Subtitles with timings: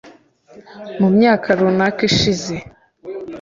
[0.99, 2.55] mu myaka runaka ishize